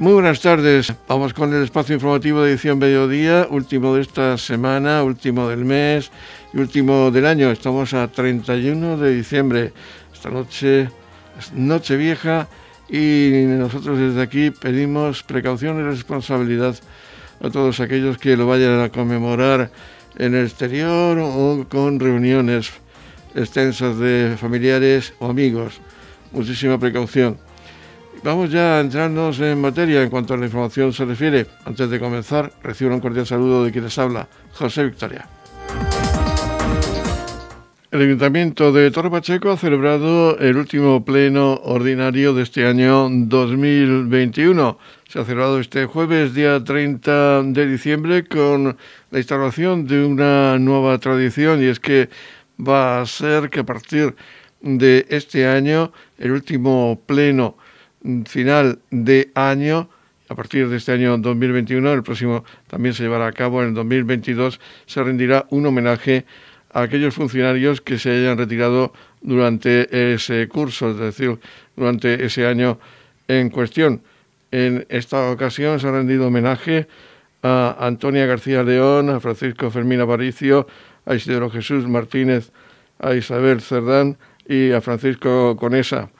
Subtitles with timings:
[0.00, 0.94] Muy buenas tardes.
[1.06, 6.10] Vamos con el espacio informativo de edición mediodía, último de esta semana, último del mes
[6.54, 7.50] y último del año.
[7.50, 9.74] Estamos a 31 de diciembre.
[10.10, 10.88] Esta noche
[11.38, 12.48] es noche vieja
[12.88, 16.76] y nosotros desde aquí pedimos precaución y responsabilidad
[17.42, 19.70] a todos aquellos que lo vayan a conmemorar
[20.16, 22.72] en el exterior o con reuniones
[23.34, 25.78] extensas de familiares o amigos.
[26.32, 27.49] Muchísima precaución.
[28.22, 31.46] Vamos ya a entrarnos en materia en cuanto a la información se refiere.
[31.64, 35.26] Antes de comenzar, recibo un cordial saludo de quienes habla, José Victoria.
[37.90, 44.78] El Ayuntamiento de Torre Pacheco ha celebrado el último pleno ordinario de este año 2021.
[45.08, 48.76] Se ha celebrado este jueves, día 30 de diciembre, con
[49.10, 52.10] la instalación de una nueva tradición y es que
[52.60, 54.14] va a ser que a partir
[54.60, 57.56] de este año, el último pleno
[58.26, 59.88] final de año,
[60.28, 63.62] a partir de este año 2021, el próximo también se llevará a cabo.
[63.62, 66.24] En el 2022, se rendirá un homenaje
[66.72, 71.38] a aquellos funcionarios que se hayan retirado durante ese curso, es decir,
[71.76, 72.78] durante ese año
[73.28, 74.02] en cuestión.
[74.52, 76.86] En esta ocasión se ha rendido homenaje
[77.42, 80.66] a Antonia García León, a Francisco Fermín Aparicio,
[81.06, 82.52] a Isidro Jesús Martínez,
[82.98, 86.10] a Isabel Cerdán y a Francisco Conesa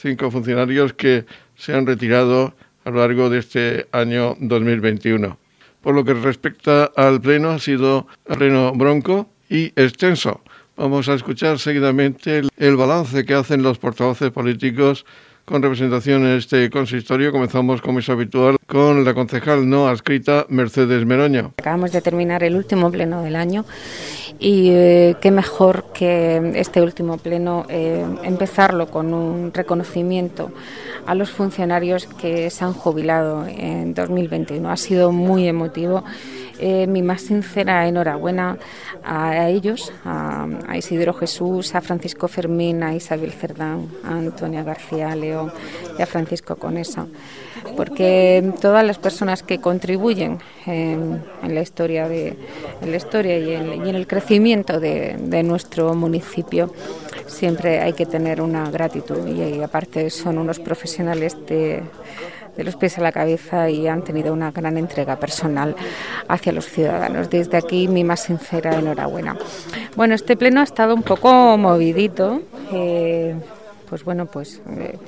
[0.00, 1.24] cinco funcionarios que
[1.56, 2.54] se han retirado
[2.84, 5.38] a lo largo de este año 2021.
[5.82, 10.40] Por lo que respecta al pleno, ha sido un pleno bronco y extenso.
[10.76, 15.04] Vamos a escuchar seguidamente el, balance que hacen los portavoces políticos
[15.44, 17.32] con representación en este consistorio.
[17.32, 21.50] Comenzamos, como es habitual, con la concejal no adscrita Mercedes Meroña.
[21.56, 23.64] Acabamos de terminar el último pleno del año
[24.38, 30.52] y eh, qué mejor que este último pleno eh, empezarlo con un reconocimiento
[31.06, 34.70] a los funcionarios que se han jubilado en 2021.
[34.70, 36.04] Ha sido muy emotivo.
[36.60, 38.58] Eh, mi más sincera enhorabuena
[39.04, 45.52] a, ellos, a, Isidro Jesús, a Francisco Fermín, a Isabel Cerdán, a Antonia García León
[45.96, 47.06] y a Francisco Conesa,
[47.76, 52.36] porque todas las personas que contribuyen en, la historia de
[52.84, 56.74] la historia y en, el crecimiento de, nuestro municipio
[57.28, 61.82] siempre hay que tener una gratitud y aparte son unos profesionales de
[62.58, 65.76] de los pies a la cabeza y han tenido una gran entrega personal
[66.26, 67.30] hacia los ciudadanos.
[67.30, 69.38] Desde aquí mi más sincera enhorabuena.
[69.94, 72.42] Bueno, este pleno ha estado un poco movidito.
[72.72, 73.36] Eh,
[73.88, 74.98] pues bueno, pues eh,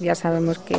[0.00, 0.76] ya sabemos que,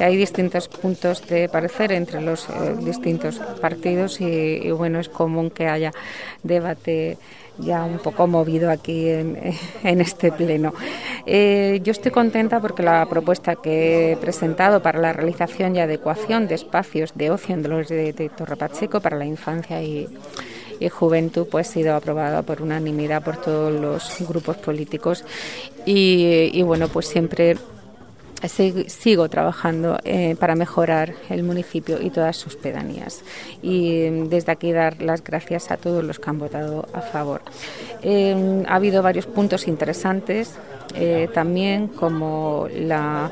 [0.00, 5.68] hay distintos puntos de parecer entre los eh, distintos partidos y, bueno, es común que
[5.68, 5.92] haya
[6.42, 7.18] debate
[7.58, 9.36] ya un poco movido aquí en,
[9.82, 10.72] este pleno.
[11.26, 16.48] Eh, yo estoy contenta porque la propuesta que he presentado para la realización y adecuación
[16.48, 20.08] de espacios de ocio en Dolores de, de Torre Pacheco para la infancia y,
[20.90, 25.24] juventud pues ha sido aprobada por unanimidad por todos los grupos políticos
[25.86, 27.56] y, y bueno pues siempre
[28.48, 33.22] sigo trabajando eh, para mejorar el municipio y todas sus pedanías.
[33.62, 37.42] Y mm, desde aquí dar las gracias a todos los que han votado a favor.
[38.02, 40.56] Eh, ha habido varios puntos interesantes.
[40.94, 43.30] Eh, también como la,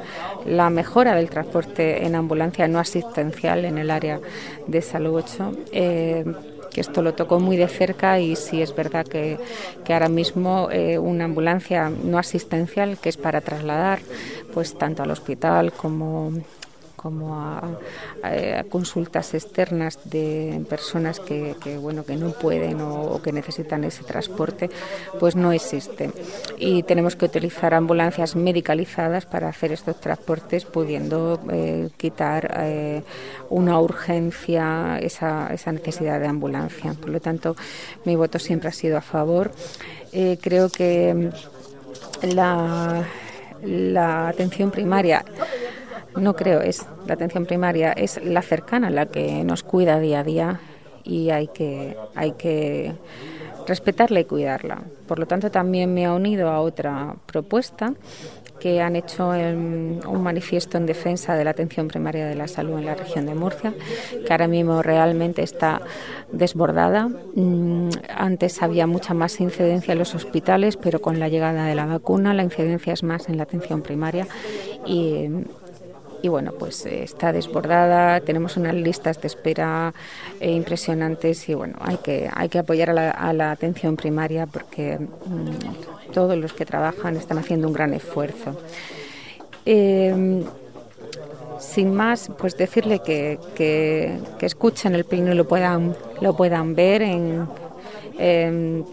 [0.70, 4.18] mejora del transporte en ambulancia no asistencial en el área
[4.66, 5.52] de Salud 8
[6.72, 9.38] que esto lo tocó muy de cerca y sí es verdad que,
[9.88, 14.00] ahora mismo eh, una ambulancia no asistencial que es para trasladar
[14.54, 16.32] pues tanto al hospital como
[17.00, 17.62] como a,
[18.68, 24.68] consultas externas de personas que, bueno que no pueden o, que necesitan ese transporte
[25.18, 26.10] pues no existe.
[26.58, 33.02] Y tenemos que utilizar ambulancias medicalizadas para hacer estos transportes pudiendo eh, quitar eh,
[33.48, 36.92] una urgencia esa, esa necesidad de ambulancia.
[36.92, 37.56] Por lo tanto
[38.04, 39.52] mi voto siempre ha sido a favor.
[40.12, 41.30] Eh, creo que
[42.22, 43.04] la,
[43.62, 45.24] la atención primaria
[46.20, 50.24] no creo, es la atención primaria, es la cercana, la que nos cuida día a
[50.24, 50.60] día
[51.04, 52.94] y hay que, hay que
[53.66, 54.82] respetarla y cuidarla.
[55.06, 57.94] Por lo tanto, también me ha unido a otra propuesta
[58.60, 62.84] que han hecho un manifiesto en defensa de la atención primaria de la salud en
[62.84, 63.72] la región de Murcia,
[64.24, 65.80] que ahora mismo realmente está
[66.30, 67.08] desbordada.
[67.34, 71.86] Mm, antes había mucha más incidencia en los hospitales, pero con la llegada de la
[71.86, 74.28] vacuna la incidencia es más en la atención primaria
[74.86, 75.28] y
[76.22, 79.94] y bueno, pues eh, está desbordada, tenemos unas listas de espera
[80.40, 86.12] eh, impresionantes y bueno, hay que, hay que apoyar a la, atención primaria porque mm,
[86.12, 88.56] todos los que trabajan están haciendo un gran esfuerzo.
[89.66, 90.44] Eh,
[91.60, 97.02] sin más, pues decirle que, que, escuchen el pleno y lo puedan, lo puedan ver
[97.02, 97.46] en,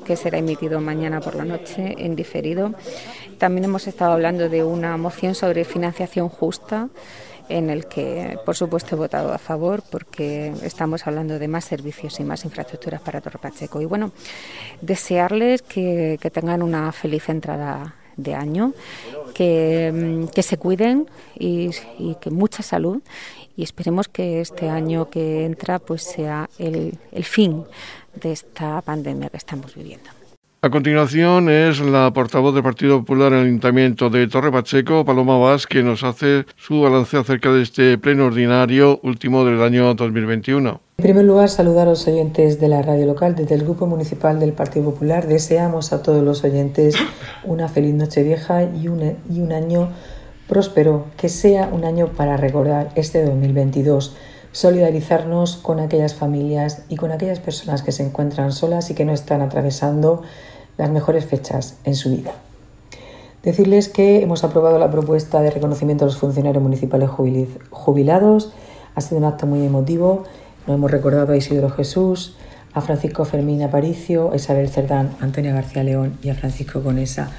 [0.05, 2.73] que será emitido mañana por la noche en diferido.
[3.37, 6.89] También hemos estado hablando de una moción sobre financiación justa
[7.49, 12.19] en el que, por supuesto, he votado a favor porque estamos hablando de más servicios
[12.19, 13.79] y más infraestructuras para Torre Pacheco.
[13.79, 14.11] Y bueno,
[14.81, 18.73] desearles que, tengan una feliz entrada de año,
[19.33, 21.07] que, mm, se cuiden
[21.37, 21.69] y,
[22.19, 23.01] que mucha salud
[23.55, 27.65] y esperemos que este año que entra pues sea el, el fin
[28.15, 30.16] de esta pandemia que estamos viviendo.
[30.59, 35.37] A continuación es la portavoz del Partido Popular en el Ayuntamiento de Torre Pacheco, Paloma
[35.37, 40.81] Vaz, que nos hace su balance acerca de este pleno ordinario último del año 2021.
[40.97, 43.35] En primer lugar, saludar a los oyentes de la radio local.
[43.35, 46.95] Desde el Grupo Municipal del Partido Popular deseamos a todos los oyentes
[47.43, 49.89] una feliz noche vieja y un, y un año
[50.47, 54.15] próspero, que sea un año para recordar este 2022
[54.57, 59.13] solidarizarnos con aquellas familias y con aquellas personas que se encuentran solas y que no
[59.13, 60.23] están atravesando
[60.77, 62.33] las mejores fechas en su vida.
[63.43, 67.09] Decirles que hemos aprobado la propuesta de reconocimiento a los funcionarios municipales
[67.69, 68.51] jubilados.
[68.95, 70.23] Ha sido un acto muy emotivo.
[70.65, 72.35] Nos hemos recordado a Isidro Jesús,
[72.73, 77.31] a Francisco Fermín Aparicio, a Isabel Cerdán, a Antonia García León y a Francisco Conesa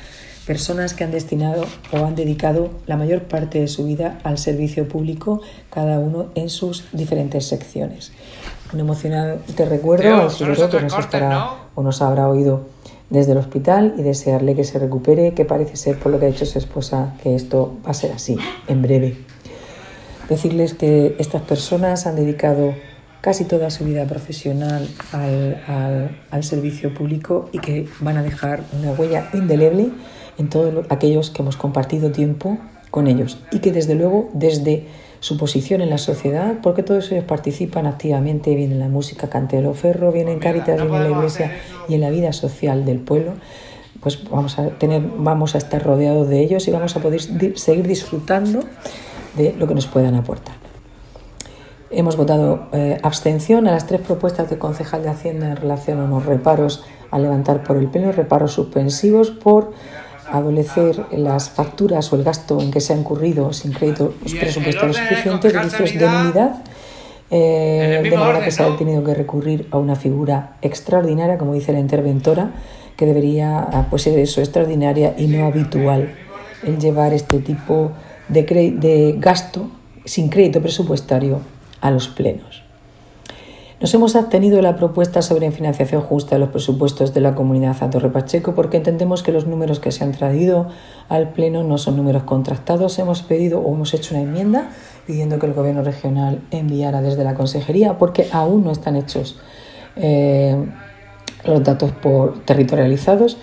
[0.48, 4.88] personas que han destinado o han dedicado la mayor parte de su vida al servicio
[4.88, 8.12] público, cada uno en sus diferentes secciones.
[8.72, 12.62] Un emocionante recuerdo al señor que nos estará o nos habrá oído
[13.10, 16.28] desde el hospital y desearle que se recupere, que parece ser por lo que ha
[16.28, 19.16] dicho su esposa que esto va a ser así, en breve.
[20.28, 22.74] Decirles que estas personas han dedicado
[23.20, 28.92] casi toda su vida profesional al, al servicio público y que van a dejar una
[28.92, 29.90] huella indeleble
[30.38, 32.58] en todos aquellos que hemos compartido tiempo
[32.90, 34.86] con ellos y que desde luego desde
[35.20, 39.74] su posición en la sociedad, porque todos ellos participan activamente, bien en la música Cantelo
[39.74, 41.52] Ferro, bien en Caritas, bien en la iglesia
[41.88, 43.34] y en la vida social del pueblo,
[44.00, 47.20] pues vamos a tener, vamos a estar rodeados de ellos y vamos a poder
[47.58, 48.60] seguir disfrutando
[49.36, 50.54] de lo que nos puedan aportar.
[51.90, 56.04] Hemos votado eh, abstención a las tres propuestas de concejal de Hacienda en relación a
[56.04, 59.72] unos reparos a levantar por el pleno, reparos suspensivos por
[60.30, 65.50] adolecer las facturas o el gasto en que se ha incurrido sin crédito presupuestario suficiente,
[65.50, 66.62] derechos de nulidad,
[67.30, 71.72] eh, de manera que se ha tenido que recurrir a una figura extraordinaria, como dice
[71.72, 72.52] la interventora,
[72.96, 76.14] que debería ah, pues, ser eso, extraordinaria y no habitual,
[76.66, 77.92] el llevar este tipo
[78.28, 79.70] de, de gasto
[80.04, 81.40] sin crédito presupuestario
[81.80, 82.67] a los plenos.
[83.80, 87.90] Nos hemos abstenido la propuesta sobre financiación justa de los presupuestos de la comunidad a
[87.90, 90.66] Torre Pacheco porque entendemos que los números que se han traído
[91.08, 92.98] al Pleno no son números contrastados.
[92.98, 94.70] Hemos pedido o hemos hecho una enmienda
[95.06, 99.38] pidiendo que el Gobierno regional enviara desde la Consejería porque aún no están hechos
[99.94, 100.56] eh,
[101.44, 103.36] los datos por territorializados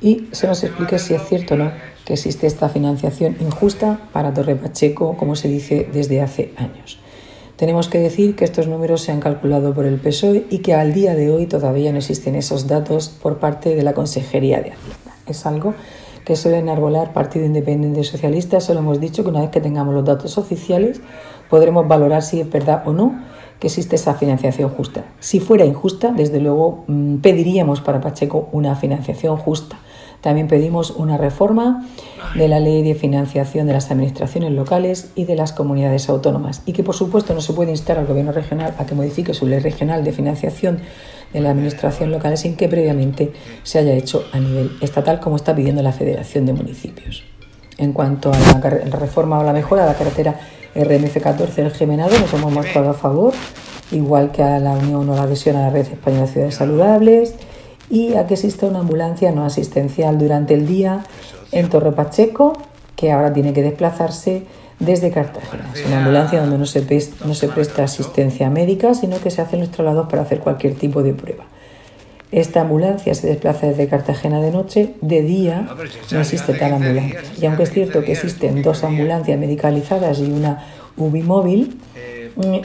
[0.00, 1.70] y se nos explique si es cierto o no
[2.04, 6.98] que existe esta financiación injusta para Torre Pacheco, como se dice desde hace años.
[7.56, 10.92] Tenemos que decir que estos números se han calculado por el PSOE y que al
[10.92, 15.16] día de hoy todavía no existen esos datos por parte de la Consejería de Hacienda.
[15.26, 15.72] Es algo
[16.26, 18.60] que suele enarbolar Partido Independiente Socialista.
[18.60, 21.00] Solo hemos dicho que una vez que tengamos los datos oficiales
[21.48, 23.18] podremos valorar si es verdad o no
[23.58, 25.06] que existe esa financiación justa.
[25.18, 29.78] Si fuera injusta, desde luego mm, pediríamos para Pacheco una financiación justa
[30.20, 31.86] también pedimos una reforma
[32.34, 36.72] de la ley de financiación de las administraciones locales y de las comunidades autónomas y
[36.72, 39.60] que por supuesto no se puede instar al gobierno regional a que modifique su ley
[39.60, 40.80] regional de financiación
[41.32, 43.32] de la administración local sin que previamente
[43.62, 47.22] se haya hecho a nivel estatal como está pidiendo la Federación de Municipios.
[47.78, 50.40] En cuanto a la, reforma o la mejora de la carretera
[50.74, 53.34] RMF 14 del Gemenado, nos hemos mostrado a favor,
[53.92, 57.34] igual que a la unión o la adhesión a la Red Española de Ciudades Saludables
[57.90, 61.04] y a que exista una ambulancia no asistencial durante el día
[61.52, 62.54] en Torre Pacheco,
[62.96, 64.44] que ahora tiene que desplazarse
[64.78, 65.70] desde Cartagena.
[65.74, 66.84] Es una ambulancia donde no se,
[67.24, 71.02] no se presta asistencia médica, sino que se hacen los traslados para hacer cualquier tipo
[71.02, 71.44] de prueba.
[72.32, 75.68] Esta ambulancia se desplaza desde Cartagena de noche, de día
[76.10, 77.22] no existe tal ambulancia.
[77.40, 80.66] Y aunque es cierto que existen dos ambulancias medicalizadas y una
[80.96, 81.78] UBI móvil,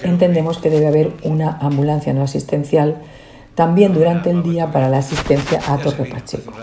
[0.04, 2.98] entendemos que debe haber una ambulancia no asistencial
[3.56, 6.54] también durante el día para la asistencia a Torre Pacheco.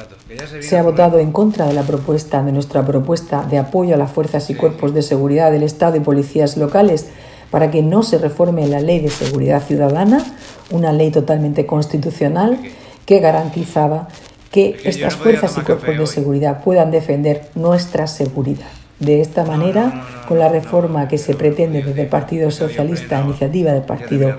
[0.61, 4.11] Se ha votado en contra de la propuesta de nuestra propuesta de apoyo a las
[4.11, 7.07] fuerzas y cuerpos de seguridad del Estado y policías locales
[7.50, 10.25] para que no se reforme la ley de seguridad ciudadana,
[10.71, 12.59] una ley totalmente constitucional
[13.07, 14.09] que garantizaba
[14.50, 18.68] que estas fuerzas y cuerpos de seguridad puedan defender nuestra seguridad.
[18.99, 23.83] De esta manera, con la reforma que se pretende desde el Partido Socialista, iniciativa del
[23.83, 24.37] Partido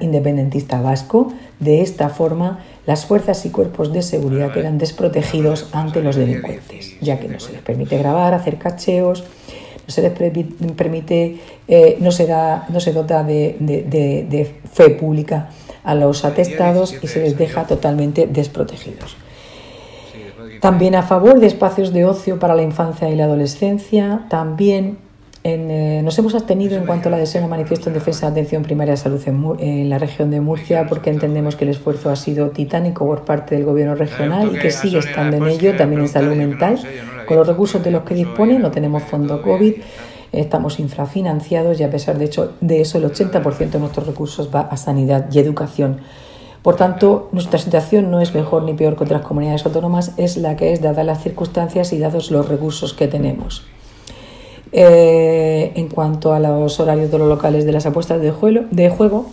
[0.00, 6.16] Independentista Vasco, de esta forma las fuerzas y cuerpos de seguridad quedan desprotegidos ante los
[6.16, 9.24] delincuentes, ya que no se les permite grabar, hacer cacheos,
[9.86, 15.50] no se les permite, eh, no, se da, no se dota de, de fe pública
[15.84, 19.16] a los atestados y se les deja totalmente desprotegidos.
[20.60, 24.26] También a favor de espacios de ocio para la infancia y la adolescencia.
[24.28, 24.98] También
[25.48, 28.64] eh, nos hemos abstenido en cuanto a la adhesión a manifiesto en defensa de atención
[28.64, 29.22] primaria de salud
[29.60, 33.54] en, la región de Murcia porque entendemos que el esfuerzo ha sido titánico por parte
[33.54, 36.80] del gobierno regional y que sigue estando en ello, también en salud mental.
[37.28, 39.74] Con los recursos de los que dispone, no tenemos fondo COVID,
[40.32, 44.62] estamos infrafinanciados y a pesar de, hecho, de eso el 80% de nuestros recursos va
[44.62, 45.98] a sanidad y educación.
[46.62, 50.56] Por tanto, nuestra situación no es mejor ni peor que otras comunidades autónomas, es la
[50.56, 53.64] que es dadas las circunstancias y dados los recursos que tenemos.
[54.78, 58.30] Eh, en cuanto a los horarios de los locales de las apuestas de
[58.90, 59.24] juego,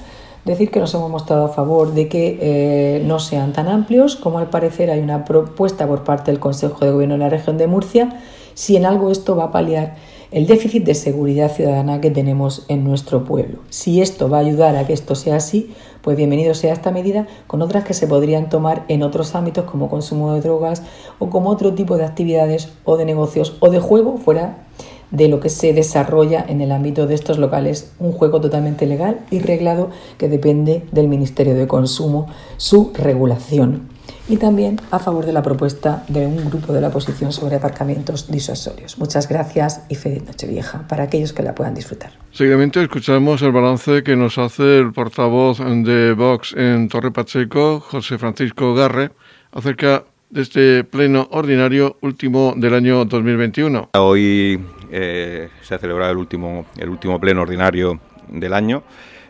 [0.46, 4.40] decir que nos hemos mostrado a favor de que eh, no sean tan amplios, como
[4.40, 7.68] al parecer hay una propuesta por parte del Consejo de Gobierno de la región de
[7.68, 8.22] Murcia,
[8.54, 9.96] si en algo esto va a paliar
[10.32, 13.60] el déficit de seguridad ciudadana que tenemos en nuestro pueblo.
[13.70, 17.28] Si esto va a ayudar a que esto sea así, pues bienvenido sea esta medida
[17.48, 20.84] con otras que se podrían tomar en otros ámbitos como consumo de drogas
[21.20, 24.64] o como otro tipo de actividades o de negocios o de juego fuera
[25.13, 29.20] de lo que se desarrolla en el ámbito de estos locales, un juego totalmente legal
[29.29, 32.27] y reglado que depende del Ministerio de Consumo,
[32.58, 33.93] su regulación.
[34.27, 38.32] Y también a favor de la propuesta de un grupo de la oposición sobre aparcamientos
[38.32, 38.98] disuasorios.
[38.98, 42.12] Muchas gracias y feliz Nochevieja para aquellos que la puedan disfrutar.
[42.32, 48.17] Seguidamente escuchamos el balance que nos hace el portavoz de Vox en Torre Pacheco, José
[48.17, 49.12] Francisco Garre,
[49.51, 53.91] acerca de este pleno ordinario último del año 2021.
[53.93, 54.60] Hoy
[54.96, 58.84] eh, se ha celebrado el último, el último pleno ordinario del año.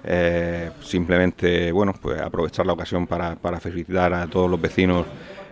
[0.03, 5.05] Eh, simplemente, bueno, pues aprovechar la ocasión para, felicitar a todos los vecinos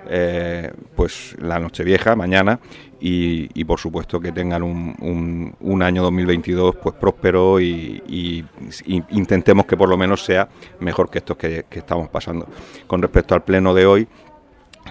[0.09, 2.59] eh, pues la Nochevieja mañana
[2.99, 8.43] y, por supuesto que tengan un, un, año 2022 pues próspero y,
[8.87, 10.49] intentemos que por lo menos sea
[10.81, 12.47] mejor que estos que, estamos pasando.
[12.85, 14.07] Con respecto al pleno de hoy,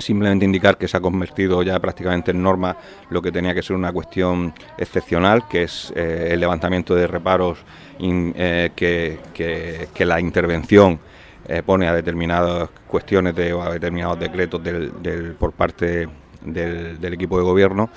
[0.01, 2.77] simplemente indicar que se ha convertido ya prácticamente en norma
[3.11, 7.59] lo que tenía que ser una cuestión excepcional, que es eh, el levantamiento de reparos
[8.01, 10.99] eh, que, la intervención
[11.47, 14.61] eh, pone a determinadas cuestiones de, o a determinados decretos
[15.39, 16.09] por parte
[16.43, 17.91] del, equipo de gobierno.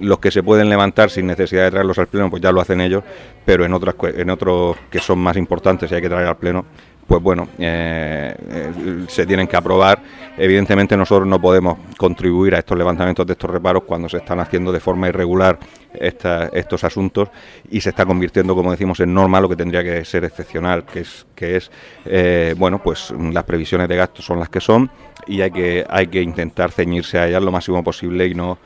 [0.00, 2.80] Los que se pueden levantar sin necesidad de traerlos al pleno, pues ya lo hacen
[2.80, 3.04] ellos,
[3.44, 6.64] pero en otras en otros que son más importantes y hay que traer al pleno,
[7.06, 10.00] pues bueno, eh, eh, se tienen que aprobar.
[10.36, 14.72] Evidentemente nosotros no podemos contribuir a estos levantamientos de estos reparos cuando se están haciendo
[14.72, 15.58] de forma irregular
[15.92, 17.28] estos asuntos
[17.70, 21.00] y se está convirtiendo, como decimos, en norma lo que tendría que ser excepcional, que
[21.00, 21.70] es, que es
[22.04, 24.90] eh, bueno, pues las previsiones de gastos son las que son
[25.28, 28.58] y hay que, hay que intentar ceñirse a ellas lo máximo posible y no,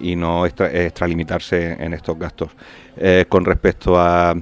[0.00, 2.50] y no extralimitarse en estos gastos.
[3.28, 4.34] con respecto a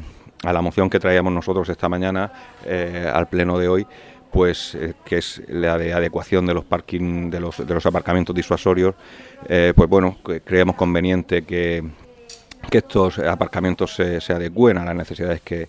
[0.45, 2.31] a la moción que traíamos nosotros esta mañana
[2.65, 3.87] eh, al pleno de hoy,
[4.31, 8.35] pues eh, que es la de adecuación de los parking, de los, de los aparcamientos
[8.35, 8.95] disuasorios,
[9.49, 11.83] eh, pues bueno, creemos conveniente que,
[12.71, 15.69] estos aparcamientos se, se adecúen a las necesidades que,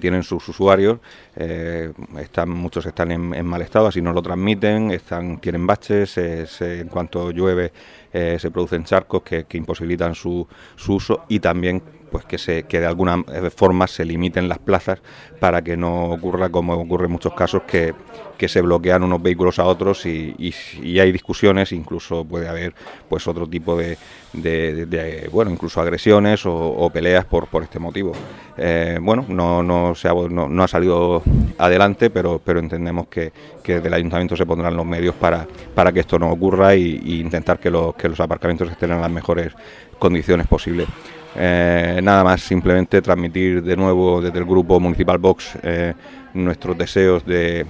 [0.00, 1.00] tienen sus usuarios.
[1.36, 7.30] están, muchos están en, mal estado, así no lo transmiten, están, tienen baches, en cuanto
[7.32, 7.72] llueve
[8.12, 10.46] se producen charcos que, imposibilitan su,
[10.88, 15.00] uso y también pues que, se, que de alguna eh, forma se limiten las plazas
[15.40, 17.94] para que no ocurra como ocurre en muchos casos que,
[18.42, 22.74] se bloquean unos vehículos a otros y, y, hay discusiones, incluso puede haber
[23.08, 23.96] pues otro tipo de,
[24.32, 28.10] de, bueno, incluso agresiones o, peleas por, por este motivo.
[28.56, 31.22] Eh, bueno, no, no, se ha, no, ha salido
[31.56, 36.00] adelante, pero, pero entendemos que, que del ayuntamiento se pondrán los medios para, para que
[36.00, 39.52] esto no ocurra y, intentar que los, que los aparcamientos estén en las mejores
[40.00, 40.88] condiciones posibles.
[41.36, 45.94] Eh, nada más, simplemente transmitir de nuevo desde el grupo Municipal Box eh,
[46.34, 47.66] nuestros deseos de,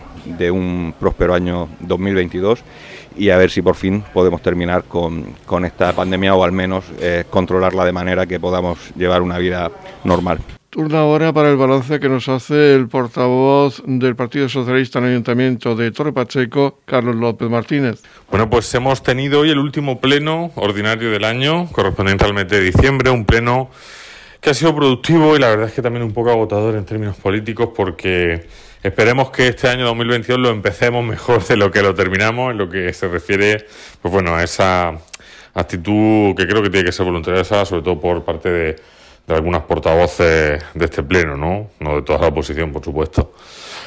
[0.51, 2.61] un próspero año 2022
[3.17, 7.25] y a ver si por fin podemos terminar con, esta pandemia o al menos eh,
[7.31, 9.71] controlarla de manera que podamos llevar una vida
[10.05, 10.39] normal.
[10.73, 15.11] Turno ahora para el balance que nos hace el portavoz del Partido Socialista en el
[15.11, 18.01] Ayuntamiento de Torre Pacheco, Carlos López Martínez.
[18.31, 22.63] Bueno, pues hemos tenido hoy el último pleno ordinario del año, correspondiente al mes de
[22.63, 23.69] diciembre, un pleno
[24.41, 27.17] que ha sido productivo y la verdad es que también un poco agotador en términos
[27.19, 28.47] políticos porque
[28.83, 32.71] esperemos que este año 2022 lo empecemos mejor de lo que lo terminamos en lo
[32.71, 33.67] que se refiere,
[34.01, 34.99] pues bueno, a esa
[35.53, 38.77] actitud que creo que tiene que ser voluntariosa, sobre todo por parte de,
[39.29, 41.69] algunas portavoces de este pleno, ¿no?
[41.81, 43.33] No de toda la oposición, por supuesto.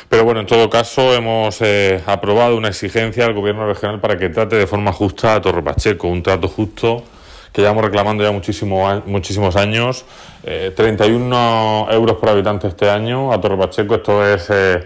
[0.10, 4.30] Pero bueno, en todo caso, hemos eh, aprobado una exigencia al Gobierno regional para que
[4.30, 7.04] trate de forma justa a Torre Pacheco, un trato justo
[7.52, 10.06] que llevamos reclamando ya muchísimos muchísimos años.
[10.44, 14.86] 31 eh, euros por habitante este año a Torre Pacheco, esto es eh,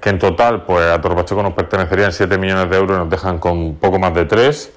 [0.00, 3.10] que en total pues a Torre Pacheco nos pertenecerían 7 millones de euros y nos
[3.10, 4.72] dejan con poco más de 3.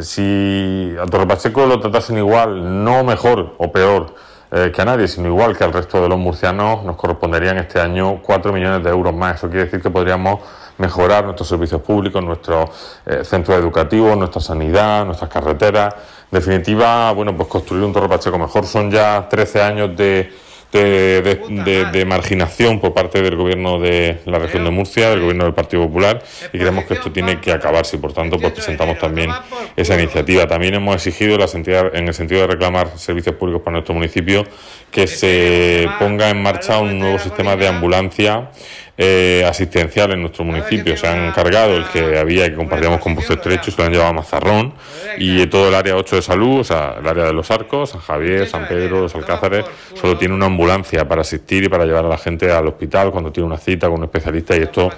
[0.00, 4.14] Si a Torre Pacheco lo tratasen igual, no mejor o peor,
[4.50, 7.80] eh, que a nadie, sino igual que al resto de los murcianos, nos corresponderían este
[7.80, 9.36] año 4 millones de euros más.
[9.36, 10.40] Eso quiere decir que podríamos
[10.78, 12.70] mejorar nuestros servicios públicos, nuestros
[13.04, 15.94] eh, centros educativos, nuestra sanidad, nuestras carreteras.
[16.30, 18.64] En definitiva, bueno, pues construir un Torre Pacheco mejor.
[18.64, 20.32] Son ya 13 años de
[20.72, 25.84] de, marginación por parte del gobierno de la región de Murcia, del gobierno del Partido
[25.86, 26.22] Popular,
[26.52, 29.30] y creemos que esto tiene que acabarse y por tanto pues presentamos también
[29.76, 30.46] esa iniciativa.
[30.46, 34.44] También hemos exigido en el sentido de reclamar servicios públicos para nuestro municipio
[34.90, 38.50] que se ponga en marcha un nuevo sistema de ambulancia
[39.00, 40.96] eh, asistencial en nuestro municipio.
[40.96, 44.10] Se han encargado el que había que compartíamos con Pozo Estrecho, se lo han llevado
[44.10, 44.74] a Mazarrón
[45.16, 48.00] y todo el área 8 de salud, o sea, el área de los Arcos, San
[48.00, 49.64] Javier, San Pedro, los Alcázares,
[49.94, 53.30] solo tiene una ambulancia para asistir y para llevar a la gente al hospital cuando
[53.30, 54.90] tiene una cita con un especialista y esto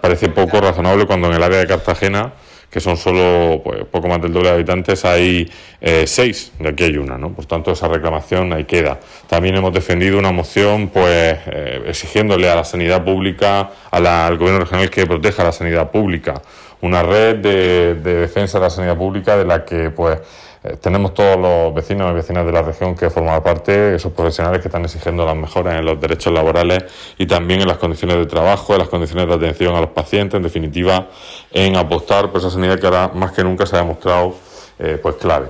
[0.00, 2.32] parece poco razonable cuando en el área de Cartagena
[2.78, 6.84] que son solo pues, poco más del doble de habitantes, hay eh, seis, de aquí
[6.84, 7.32] hay una, ¿no?
[7.32, 9.00] Por tanto, esa reclamación ahí queda.
[9.26, 14.90] También hemos defendido una moción, pues, eh, exigiéndole a la sanidad pública, al gobierno regional
[14.90, 16.40] que proteja la sanidad pública,
[16.80, 20.20] una red de defensa de la sanidad pública de la que, pues,
[20.64, 24.60] eh, tenemos todos los vecinos y vecinas de la región que forman parte, esos profesionales
[24.60, 26.84] que están exigiendo las mejoras en los derechos laborales
[27.16, 30.36] y también en las condiciones de trabajo, en las condiciones de atención a los pacientes,
[30.36, 31.08] en definitiva,
[31.52, 34.34] en apostar por esa sanidad que ahora más que nunca se ha demostrado
[34.78, 35.48] eh, pues clave.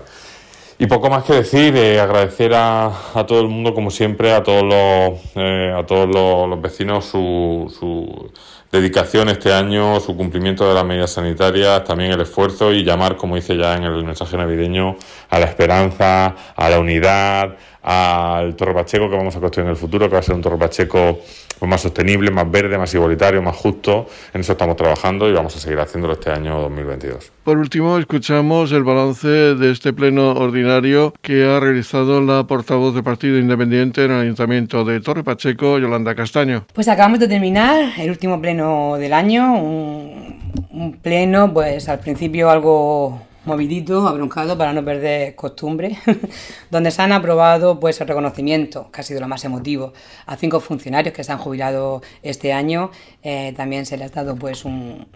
[0.81, 2.93] Y poco más que decir, eh, agradecer a,
[3.27, 8.31] todo el mundo, como siempre, a todos los, a todos los, vecinos su, su
[8.71, 13.37] dedicación este año, su cumplimiento de las medidas sanitarias, también el esfuerzo y llamar, como
[13.37, 14.97] dice ya en el mensaje navideño,
[15.31, 19.77] a la esperanza, a la unidad, al Torre Pacheco que vamos a construir en el
[19.77, 21.21] futuro, que va a ser un Torre Pacheco
[21.59, 24.07] pues, más sostenible, más verde, más igualitario, más justo.
[24.33, 27.33] En eso estamos trabajando y vamos a seguir haciéndolo este año 2022.
[27.45, 33.05] Por último, escuchamos el balance de este pleno ordinario que ha realizado la portavoz del
[33.05, 36.67] Partido Independiente en el Ayuntamiento de Torre Pacheco, Yolanda Castaño.
[36.73, 42.51] Pues acabamos de terminar el último pleno del año, un, un pleno, pues al principio
[42.51, 45.99] algo movidito, abroncado para no perder costumbre,
[46.71, 49.93] donde se han aprobado pues el reconocimiento, que ha sido lo más emotivo,
[50.27, 52.91] a cinco funcionarios que se han jubilado este año.
[53.25, 55.09] Eh, también se les ha dado pues un,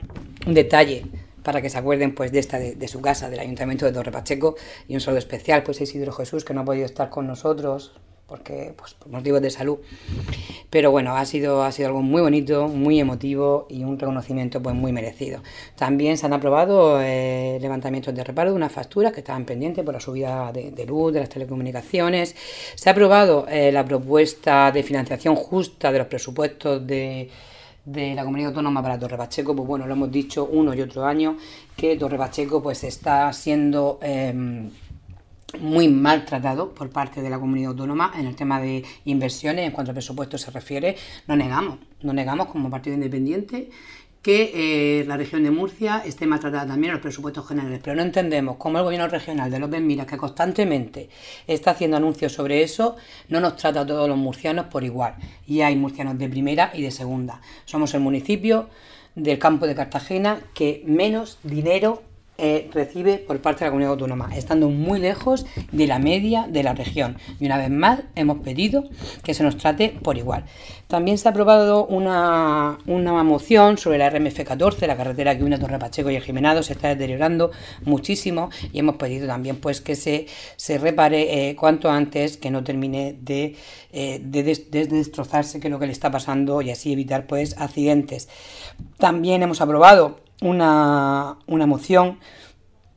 [0.47, 1.07] detalle
[1.45, 4.57] para que se acuerden pues de esta de, su casa, del Ayuntamiento de Torre Pacheco,
[4.89, 7.93] y un saludo especial pues a Isidro Jesús, que no ha podido estar con nosotros
[8.27, 9.79] porque pues, por motivos de salud.
[10.71, 14.75] Pero bueno, ha sido, ha sido algo muy bonito, muy emotivo y un reconocimiento pues
[14.75, 15.43] muy merecido.
[15.77, 19.95] También se han aprobado eh, levantamientos de reparo de unas facturas que estaban pendientes por
[19.95, 22.35] la subida de, luz, de las telecomunicaciones.
[22.75, 27.29] Se ha aprobado eh, la propuesta de financiación justa de los presupuestos de
[27.85, 31.05] de la comunidad autónoma para Torre Pacheco, pues bueno, lo hemos dicho uno y otro
[31.05, 31.37] año,
[31.77, 34.71] que Torre Pacheco pues está siendo em,
[35.61, 39.91] muy maltratado por parte de la comunidad autónoma en el tema de inversiones, en cuanto
[39.91, 43.71] al presupuesto se refiere, no negamos, no negamos como partido independiente
[44.23, 48.03] que eh, la región de Murcia esté maltratada también en los presupuestos generales, pero no
[48.03, 51.09] entendemos cómo el gobierno regional de López Miras, que constantemente
[51.49, 52.97] está haciendo anuncios sobre eso,
[53.29, 55.17] no nos trata a todos los murcianos por igual.
[55.45, 57.41] Y hay murcianos de primera y de segunda.
[57.65, 58.69] Somos el municipio
[59.17, 62.03] del campo de Cartagena que menos dinero
[62.45, 66.65] eh, recibe por parte de la comunidad autónoma, estando muy lejos de la media de
[66.65, 67.17] la región.
[67.39, 68.83] Y una vez más hemos pedido
[69.23, 70.45] que se nos trate por igual.
[70.89, 75.61] También se ha aprobado una, moción sobre la RMF 14, la carretera que une a
[75.61, 77.53] Torre Pacheco y el Jimenado, se está deteriorando
[77.85, 80.27] muchísimo y hemos pedido también pues que se,
[80.57, 83.55] se repare eh, cuanto antes, que no termine de,
[83.93, 88.29] eh, de, destrozarse, que es lo que le está pasando y así evitar pues accidentes.
[88.99, 92.19] También hemos aprobado una, una moción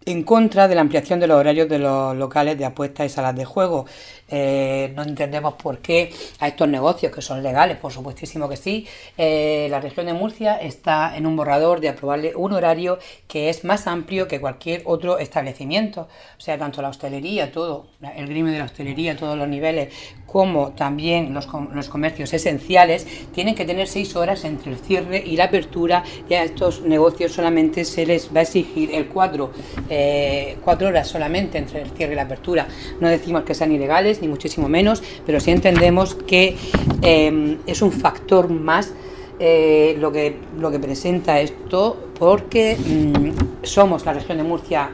[0.05, 3.35] en contra de la ampliación de los horarios de los locales de apuestas y salas
[3.35, 3.85] de juego.
[4.27, 8.87] eh, no entendemos por qué a estos negocios que son legales, por supuestísimo que sí,
[9.17, 13.63] eh, la región de Murcia está en un borrador de aprobarle un horario que es
[13.63, 16.07] más amplio que cualquier otro establecimiento.
[16.37, 19.93] O sea, tanto la hostelería, todo, el gremio de la hostelería, todos los niveles,
[20.35, 25.37] como también los, los comercios esenciales, tienen que tener seis horas entre el cierre y
[25.37, 29.51] la apertura y a estos negocios solamente se les va a exigir el cuatro,
[29.89, 32.67] eh, cuatro horas solamente entre el cierre y la apertura.
[32.99, 36.57] No decimos que sean ilegales, ni muchísimo menos, pero sí entendemos que
[37.01, 38.91] eh, es un factor más
[39.39, 44.89] eh, lo, que, lo que presenta esto porque mm, somos la región de Murcia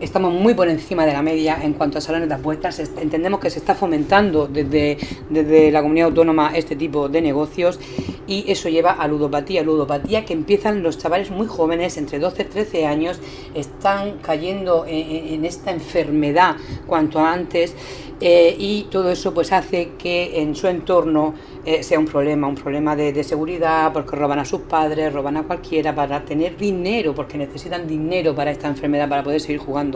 [0.00, 2.78] estamos muy por encima de la media en cuanto a salones de apuestas.
[2.78, 7.78] Entendemos que se está fomentando desde, desde la comunidad autónoma este tipo de negocios
[8.26, 9.62] y eso lleva a ludopatía.
[9.62, 13.20] Ludopatía que empiezan los chavales muy jóvenes, entre 12 y 13 años,
[13.54, 16.56] están cayendo en, esta enfermedad
[16.86, 17.74] cuanto antes
[18.20, 21.34] eh, y todo eso pues hace que en su entorno
[21.64, 25.36] eh, sea un problema, un problema de, de, seguridad, porque roban a sus padres, roban
[25.36, 29.87] a cualquiera para tener dinero, porque necesitan dinero para esta enfermedad, para poder seguir jugando.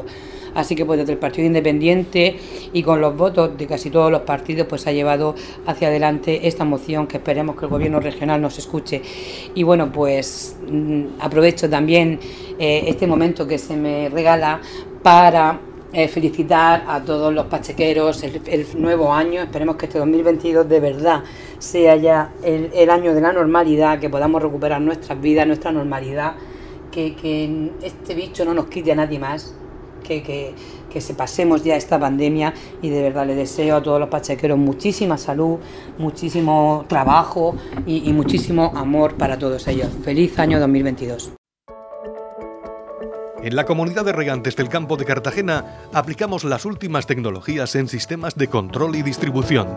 [0.55, 2.37] Así que pues desde el Partido Independiente
[2.73, 5.35] y con los votos de casi todos los partidos pues ha llevado
[5.67, 9.03] hacia adelante esta moción que esperemos que el gobierno regional nos escuche.
[9.55, 12.21] Y bueno pues mm, aprovecho también
[12.59, 14.61] eh, este momento que se me regala
[15.03, 15.59] para
[15.95, 19.43] eh, felicitar a todos los pachequeros el, nuevo año.
[19.43, 21.23] Esperemos que este 2022 de verdad
[21.59, 26.35] sea ya el, año de la normalidad, que podamos recuperar nuestras vidas, nuestra normalidad,
[26.91, 29.55] que, que este bicho no nos quite a nadie más,
[30.03, 30.55] que, que,
[30.91, 34.59] que, se pasemos ya esta pandemia y de verdad le deseo a todos los pachequeros
[34.59, 35.59] muchísima salud,
[35.99, 39.89] muchísimo trabajo y, y muchísimo amor para todos ellos.
[40.05, 41.33] Feliz año 2022.
[43.43, 48.37] En la comunidad de regantes del campo de Cartagena aplicamos las últimas tecnologías en sistemas
[48.37, 49.77] de control y distribución,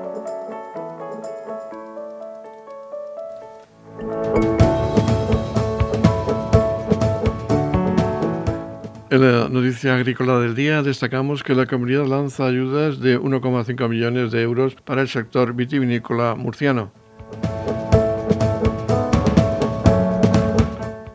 [9.11, 14.31] En la noticia agrícola del día destacamos que la comunidad lanza ayudas de 1,5 millones
[14.31, 16.93] de euros para el sector vitivinícola murciano.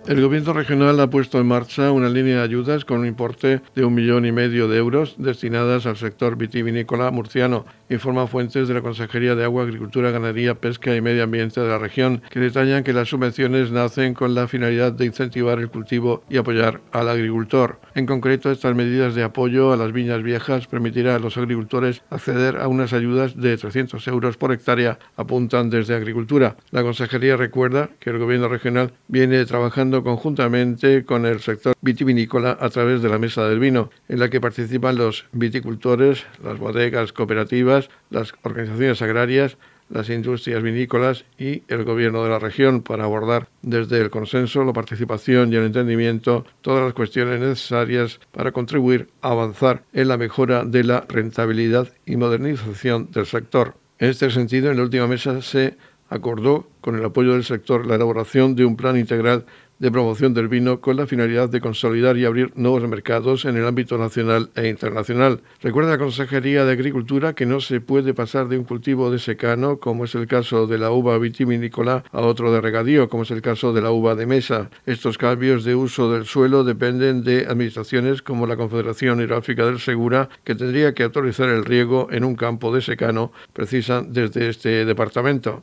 [0.06, 3.84] El gobierno regional ha puesto en marcha una línea de ayudas con un importe de
[3.84, 8.82] un millón y medio de euros destinadas al sector vitivinícola murciano, informa fuentes de la
[8.82, 12.92] Consejería de Agua, Agricultura, Ganadería, Pesca y Medio Ambiente de la región, que detallan que
[12.92, 17.80] las subvenciones nacen con la finalidad de incentivar el cultivo y apoyar al agricultor.
[17.96, 22.58] En concreto, estas medidas de apoyo a las viñas viejas permitirá a los agricultores acceder
[22.58, 26.56] a unas ayudas de 300 euros por hectárea, apuntan desde Agricultura.
[26.70, 32.68] La Consejería recuerda que el gobierno regional viene trabajando conjuntamente con el sector vitivinícola a
[32.70, 37.88] través de la Mesa del Vino, en la que participan los viticultores, las bodegas cooperativas,
[38.10, 39.56] las organizaciones agrarias,
[39.88, 44.72] las industrias vinícolas y el gobierno de la región para abordar desde el consenso, la
[44.72, 50.64] participación y el entendimiento todas las cuestiones necesarias para contribuir a avanzar en la mejora
[50.64, 53.74] de la rentabilidad y modernización del sector.
[53.98, 55.76] En este sentido, en la última mesa se
[56.08, 59.44] acordó, con el apoyo del sector, la elaboración de un plan integral
[59.78, 63.66] de promoción del vino con la finalidad de consolidar y abrir nuevos mercados en el
[63.66, 65.40] ámbito nacional e internacional.
[65.62, 69.78] Recuerda la Consejería de Agricultura que no se puede pasar de un cultivo de secano,
[69.78, 73.42] como es el caso de la uva vitivinícola, a otro de regadío, como es el
[73.42, 74.70] caso de la uva de mesa.
[74.86, 80.28] Estos cambios de uso del suelo dependen de administraciones como la Confederación Hidrográfica del Segura,
[80.44, 85.62] que tendría que autorizar el riego en un campo de secano, precisan desde este departamento.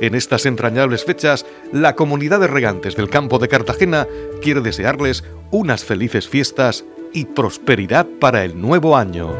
[0.00, 4.06] En estas entrañables fechas, la comunidad de regantes del campo de Cartagena
[4.40, 9.34] quiere desearles unas felices fiestas y prosperidad para el nuevo año.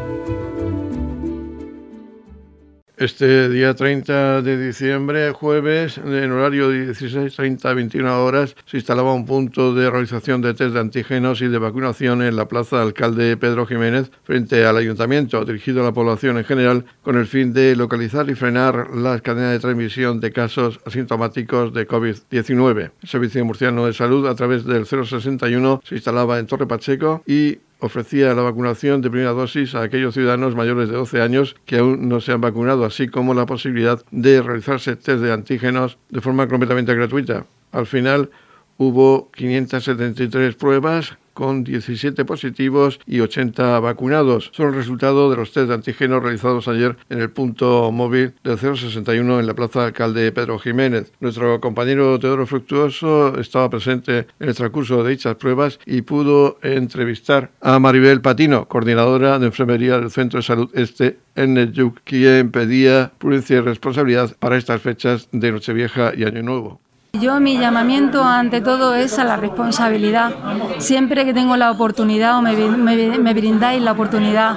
[3.01, 9.11] Este día 30 de diciembre, jueves, en horario de 16.30 a 21 horas, se instalaba
[9.11, 13.37] un punto de realización de test de antígenos y de vacunación en la Plaza Alcalde
[13.37, 17.75] Pedro Jiménez frente al Ayuntamiento, dirigido a la población en general, con el fin de
[17.75, 22.91] localizar y frenar las cadenas de transmisión de casos asintomáticos de COVID-19.
[23.01, 27.57] El Servicio Murciano de Salud, a través del 061, se instalaba en Torre Pacheco y
[27.81, 32.07] ofrecía la vacunación de primera dosis a aquellos ciudadanos mayores de 12 años que aún
[32.07, 36.47] no se han vacunado, así como la posibilidad de realizarse test de antígenos de forma
[36.47, 37.45] completamente gratuita.
[37.71, 38.29] Al final
[38.77, 44.51] hubo 573 pruebas con 17 positivos y 80 vacunados.
[44.53, 48.57] Son el resultado de los test de antígenos realizados ayer en el punto móvil del
[48.57, 51.11] 061 en la Plaza Alcalde Pedro Jiménez.
[51.19, 57.51] Nuestro compañero Teodoro Fructuoso estaba presente en el transcurso de dichas pruebas y pudo entrevistar
[57.61, 63.11] a Maribel Patino, coordinadora de enfermería del Centro de Salud Este en Nejuk, quien pedía
[63.17, 66.80] prudencia y responsabilidad para estas fechas de Nochevieja y Año Nuevo.
[67.13, 70.31] Yo mi llamamiento ante todo es a la responsabilidad.
[70.77, 74.55] Siempre que tengo la oportunidad o me, brindáis la oportunidad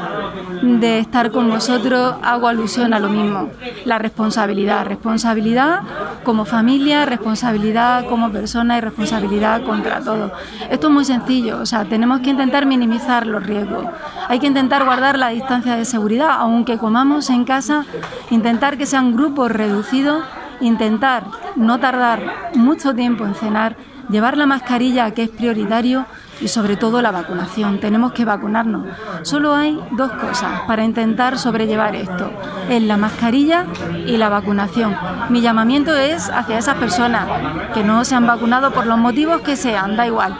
[0.62, 3.50] de estar con vosotros, hago alusión a lo mismo.
[3.84, 4.86] La responsabilidad.
[4.86, 5.80] Responsabilidad
[6.22, 10.30] como familia, responsabilidad como persona y responsabilidad contra todo.
[10.70, 11.58] Esto es muy sencillo.
[11.60, 13.84] O sea, tenemos que intentar minimizar los riesgos.
[14.28, 17.84] Hay que intentar guardar la distancia de seguridad, aunque comamos en casa,
[18.30, 20.22] intentar que sean grupos reducidos
[20.60, 21.24] intentar
[21.56, 23.76] no tardar mucho tiempo en cenar,
[24.08, 26.06] llevar la mascarilla que es prioritario
[26.40, 27.80] y sobre todo la vacunación.
[27.80, 28.86] Tenemos que vacunarnos.
[29.22, 32.30] Solo hay dos cosas para intentar sobrellevar esto.
[32.68, 33.66] Es la mascarilla
[34.06, 34.96] y la vacunación.
[35.28, 37.26] Mi llamamiento es hacia esas personas
[37.72, 40.36] que no se han vacunado por los motivos que sean, da igual.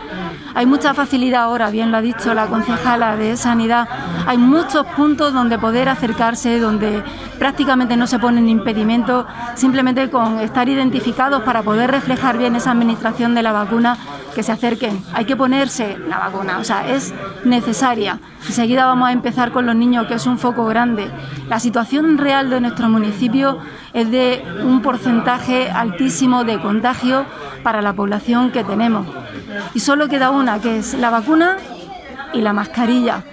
[0.57, 3.89] Hay mucha facilidad ahora, bien lo ha dicho la concejala de Sanidad,
[4.27, 7.03] hay muchos puntos donde poder acercarse, donde
[7.39, 13.35] prácticamente no se ponen impedimentos, simplemente con estar identificados para poder reflejar bien esa administración
[13.35, 13.97] de la vacuna,
[14.35, 15.03] que se acerquen.
[15.13, 18.19] Hay que ponerse la vacuna, o sea, es necesaria.
[18.47, 21.11] Enseguida vamos a empezar con los niños, que es un foco grande.
[21.49, 23.59] La situación real de nuestro municipio
[23.93, 27.25] es de un porcentaje altísimo de contagio
[27.63, 29.07] para la población que tenemos.
[29.73, 31.57] Y solo queda una, que es la vacuna
[32.33, 33.25] y la mascarilla.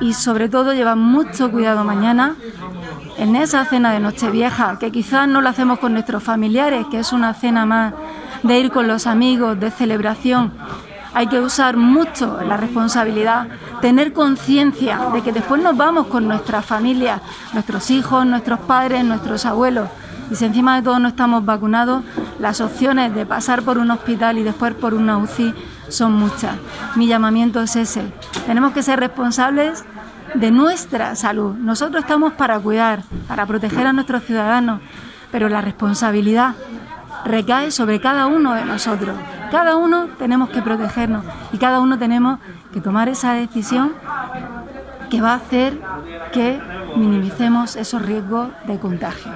[0.00, 2.34] Y sobre todo llevar mucho cuidado mañana
[3.16, 7.12] en esa cena de Nochevieja, que quizás no la hacemos con nuestros familiares, que es
[7.12, 7.94] una cena más
[8.42, 10.52] de ir con los amigos, de celebración.
[11.14, 13.46] Hay que usar mucho la responsabilidad,
[13.80, 17.20] tener conciencia de que después nos vamos con nuestra familia,
[17.52, 19.88] nuestros hijos, nuestros padres, nuestros abuelos.
[20.30, 22.02] Y si encima de todo no estamos vacunados,
[22.40, 25.54] las opciones de pasar por un hospital y después por una UCI
[25.88, 26.56] son muchas.
[26.96, 28.02] Mi llamamiento es ese.
[28.46, 29.84] Tenemos que ser responsables
[30.34, 31.54] de nuestra salud.
[31.54, 34.80] Nosotros estamos para cuidar, para proteger a nuestros ciudadanos,
[35.30, 36.54] pero la responsabilidad
[37.24, 39.16] recae sobre cada uno de nosotros.
[39.50, 42.38] Cada uno tenemos que protegernos y cada uno tenemos
[42.72, 43.92] que tomar esa decisión
[45.10, 45.80] que va a hacer
[46.32, 46.60] que
[46.96, 49.32] minimicemos esos riesgos de contagio.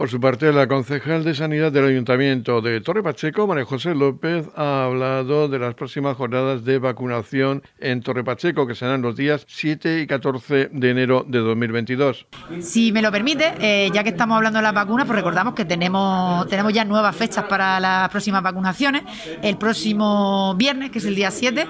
[0.00, 4.46] Por su parte, la concejal de Sanidad del Ayuntamiento de Torre Pacheco, María José López,
[4.56, 9.44] ha hablado de las próximas jornadas de vacunación en Torre Pacheco, que serán los días
[9.46, 12.26] 7 y 14 de enero de 2022.
[12.60, 15.66] Si me lo permite, eh, ya que estamos hablando de las vacunas, pues recordamos que
[15.66, 19.02] tenemos, tenemos ya nuevas fechas para las próximas vacunaciones.
[19.42, 21.66] El próximo viernes, que es el día 7,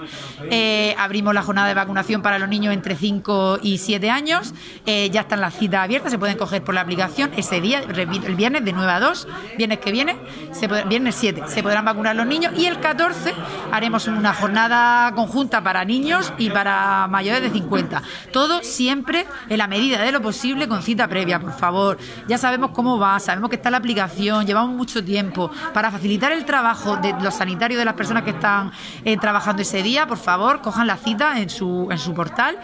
[0.52, 4.54] eh, abrimos la jornada de vacunación para los niños entre 5 y 7 años.
[4.86, 7.32] Eh, ya están las citas abiertas, se pueden coger por la aplicación.
[7.36, 7.82] Ese día,
[8.26, 10.16] el viernes de 9 a 2, viernes que viene,
[10.52, 13.34] se viernes 7, se podrán vacunar los niños y el 14
[13.72, 18.02] haremos una jornada conjunta para niños y para mayores de 50.
[18.32, 21.98] Todo siempre en la medida de lo posible con cita previa, por favor.
[22.28, 25.50] Ya sabemos cómo va, sabemos que está la aplicación, llevamos mucho tiempo.
[25.72, 28.72] Para facilitar el trabajo de los sanitarios de las personas que están
[29.04, 32.58] eh, trabajando ese día, por favor, cojan la cita en su, en su portal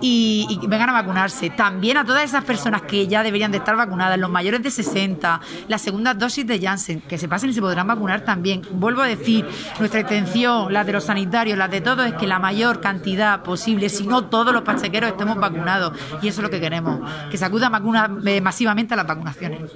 [0.00, 1.50] y, y vengan a vacunarse.
[1.50, 4.93] También a todas esas personas que ya deberían de estar vacunadas, los mayores de 60
[5.68, 8.62] la segunda dosis de Janssen, que se pasen y se podrán vacunar también.
[8.72, 9.46] Vuelvo a decir,
[9.78, 13.88] nuestra intención, la de los sanitarios, la de todos, es que la mayor cantidad posible,
[13.88, 15.98] si no todos los pachequeros estemos vacunados.
[16.22, 17.70] Y eso es lo que queremos, que se acuda
[18.26, 19.72] eh, masivamente a las vacunaciones.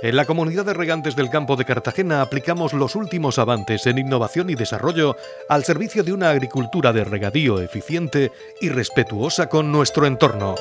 [0.00, 4.48] En la comunidad de regantes del campo de Cartagena aplicamos los últimos avances en innovación
[4.48, 5.16] y desarrollo
[5.48, 10.54] al servicio de una agricultura de regadío eficiente y respetuosa con nuestro entorno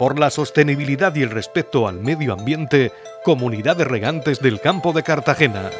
[0.00, 2.90] por la sostenibilidad y el respeto al medio ambiente,
[3.22, 5.70] Comunidad de Regantes del Campo de Cartagena.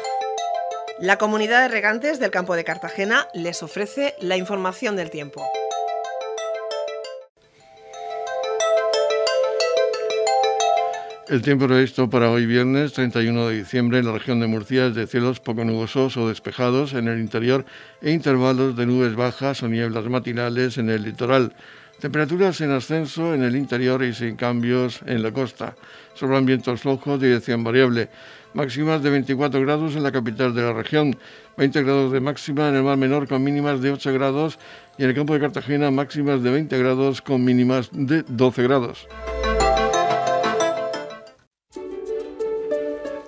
[0.99, 5.43] La Comunidad de Regantes del Campo de Cartagena les ofrece la información del tiempo.
[11.27, 14.93] El tiempo previsto para hoy viernes 31 de diciembre en la región de Murcia es
[14.93, 17.65] de cielos poco nubosos o despejados en el interior
[18.03, 21.55] e intervalos de nubes bajas o nieblas matinales en el litoral.
[22.01, 25.75] Temperaturas en ascenso en el interior y sin cambios en la costa.
[26.15, 28.09] Sobran vientos flojos dirección variable.
[28.55, 31.15] Máximas de 24 grados en la capital de la región.
[31.57, 34.57] 20 grados de máxima en el mar menor con mínimas de 8 grados
[34.97, 39.07] y en el campo de Cartagena máximas de 20 grados con mínimas de 12 grados.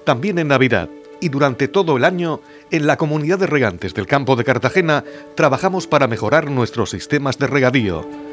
[0.03, 0.89] También en Navidad
[1.21, 5.03] y durante todo el año, en la comunidad de regantes del campo de Cartagena
[5.35, 8.32] trabajamos para mejorar nuestros sistemas de regadío.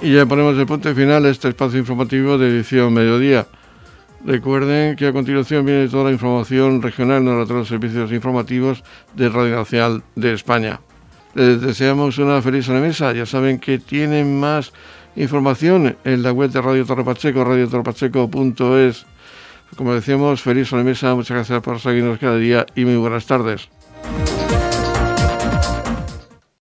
[0.00, 3.46] Y ya ponemos el punto final a este espacio informativo de edición mediodía.
[4.24, 8.84] Recuerden que a continuación viene toda la información regional de los servicios informativos
[9.14, 10.80] de Radio Nacional de España.
[11.34, 13.12] Les deseamos una feliz sobremesa.
[13.12, 14.72] Ya saben que tienen más
[15.16, 19.06] información en la web de Radio Torre Pacheco, radiotorrepacheco.es.
[19.76, 21.14] Como decíamos, feliz sobremesa.
[21.14, 23.68] Muchas gracias por seguirnos cada día y muy buenas tardes.